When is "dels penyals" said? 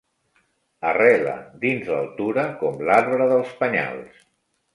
3.35-4.27